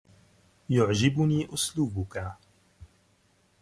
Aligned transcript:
يعجبني 0.69 1.53
أسلوبك. 1.53 2.33